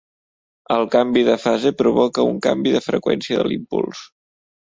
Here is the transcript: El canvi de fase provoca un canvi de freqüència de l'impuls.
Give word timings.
El 0.75 0.87
canvi 0.95 1.21
de 1.27 1.35
fase 1.43 1.73
provoca 1.81 2.25
un 2.31 2.41
canvi 2.47 2.75
de 2.77 2.83
freqüència 2.87 3.39
de 3.43 3.45
l'impuls. 3.53 4.03